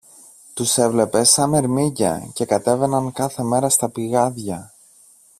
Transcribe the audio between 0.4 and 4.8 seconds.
Τους έβλεπες σα μερμήγκια και κατέβαιναν κάθε μέρα στα πηγάδια